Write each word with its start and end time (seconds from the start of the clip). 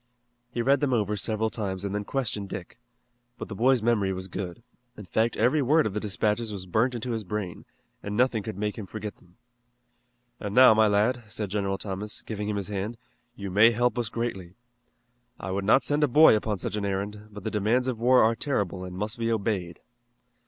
He 0.49 0.63
read 0.63 0.79
them 0.79 0.93
over 0.93 1.15
several 1.15 1.51
times 1.51 1.85
and 1.85 1.93
then 1.93 2.05
questioned 2.05 2.49
Dick. 2.49 2.79
But 3.37 3.49
the 3.49 3.55
boy's 3.55 3.83
memory 3.83 4.11
was 4.11 4.27
good. 4.27 4.63
In 4.97 5.05
fact, 5.05 5.37
every 5.37 5.61
word 5.61 5.85
of 5.85 5.93
the 5.93 5.99
dispatches 5.99 6.51
was 6.51 6.65
burnt 6.65 6.95
into 6.95 7.11
his 7.11 7.23
brain, 7.23 7.65
and 8.01 8.17
nothing 8.17 8.41
could 8.41 8.57
make 8.57 8.79
him 8.79 8.87
forget 8.87 9.17
them. 9.17 9.37
"And 10.39 10.55
now, 10.55 10.73
my 10.73 10.87
lad," 10.87 11.21
said 11.27 11.51
General 11.51 11.77
Thomas, 11.77 12.23
giving 12.23 12.49
him 12.49 12.55
his 12.55 12.69
hand, 12.69 12.97
"you 13.35 13.51
may 13.51 13.69
help 13.69 13.95
us 13.99 14.09
greatly. 14.09 14.55
I 15.39 15.51
would 15.51 15.65
not 15.65 15.83
send 15.83 16.03
a 16.03 16.07
boy 16.07 16.35
upon 16.35 16.57
such 16.57 16.75
an 16.75 16.83
errand, 16.83 17.27
but 17.29 17.43
the 17.43 17.51
demands 17.51 17.87
of 17.87 17.99
war 17.99 18.23
are 18.23 18.35
terrible 18.35 18.83
and 18.83 18.97
must 18.97 19.19
be 19.19 19.31
obeyed." 19.31 19.81